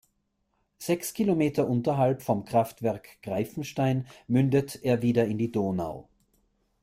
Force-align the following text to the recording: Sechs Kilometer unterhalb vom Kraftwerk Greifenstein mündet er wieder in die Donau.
Sechs 0.79 1.13
Kilometer 1.13 1.67
unterhalb 1.69 2.23
vom 2.23 2.43
Kraftwerk 2.43 3.21
Greifenstein 3.21 4.07
mündet 4.27 4.79
er 4.81 5.03
wieder 5.03 5.25
in 5.27 5.37
die 5.37 5.51
Donau. 5.51 6.09